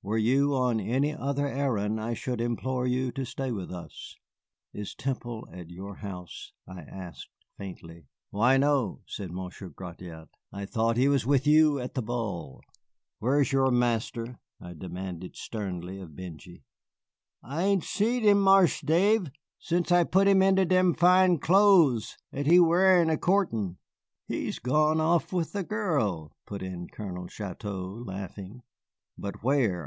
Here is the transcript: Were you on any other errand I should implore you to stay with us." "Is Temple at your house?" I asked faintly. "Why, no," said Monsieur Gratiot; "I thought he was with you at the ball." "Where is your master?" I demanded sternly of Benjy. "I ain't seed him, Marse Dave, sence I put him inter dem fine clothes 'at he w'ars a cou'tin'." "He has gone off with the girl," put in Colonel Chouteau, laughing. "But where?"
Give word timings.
Were 0.00 0.16
you 0.16 0.54
on 0.54 0.78
any 0.78 1.12
other 1.12 1.46
errand 1.48 2.00
I 2.00 2.14
should 2.14 2.40
implore 2.40 2.86
you 2.86 3.10
to 3.12 3.26
stay 3.26 3.50
with 3.50 3.72
us." 3.72 4.16
"Is 4.72 4.94
Temple 4.94 5.48
at 5.52 5.70
your 5.70 5.96
house?" 5.96 6.52
I 6.68 6.82
asked 6.82 7.28
faintly. 7.58 8.06
"Why, 8.30 8.58
no," 8.58 9.02
said 9.06 9.32
Monsieur 9.32 9.68
Gratiot; 9.68 10.28
"I 10.52 10.66
thought 10.66 10.96
he 10.96 11.08
was 11.08 11.26
with 11.26 11.48
you 11.48 11.80
at 11.80 11.94
the 11.94 12.00
ball." 12.00 12.62
"Where 13.18 13.40
is 13.40 13.50
your 13.50 13.72
master?" 13.72 14.38
I 14.60 14.72
demanded 14.72 15.34
sternly 15.36 15.98
of 15.98 16.14
Benjy. 16.14 16.62
"I 17.42 17.64
ain't 17.64 17.84
seed 17.84 18.22
him, 18.22 18.40
Marse 18.40 18.80
Dave, 18.80 19.32
sence 19.58 19.90
I 19.90 20.04
put 20.04 20.28
him 20.28 20.40
inter 20.42 20.64
dem 20.64 20.94
fine 20.94 21.38
clothes 21.38 22.16
'at 22.32 22.46
he 22.46 22.56
w'ars 22.58 23.08
a 23.08 23.18
cou'tin'." 23.18 23.76
"He 24.28 24.46
has 24.46 24.60
gone 24.60 25.00
off 25.00 25.32
with 25.32 25.52
the 25.52 25.64
girl," 25.64 26.32
put 26.46 26.62
in 26.62 26.86
Colonel 26.88 27.26
Chouteau, 27.26 28.04
laughing. 28.06 28.62
"But 29.18 29.42
where?" 29.42 29.86